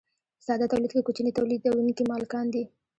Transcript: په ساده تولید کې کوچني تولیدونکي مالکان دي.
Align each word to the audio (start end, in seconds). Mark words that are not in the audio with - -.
په 0.37 0.43
ساده 0.47 0.65
تولید 0.71 0.91
کې 0.93 1.05
کوچني 1.07 1.31
تولیدونکي 1.37 2.03
مالکان 2.11 2.45
دي. 2.53 2.63